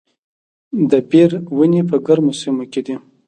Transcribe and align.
د 0.89 0.91
بیر 1.09 1.31
ونې 1.57 1.81
په 1.89 1.95
ګرمو 2.05 2.33
سیمو 2.41 2.65
کې 2.71 2.81
دي؟ 2.85 2.95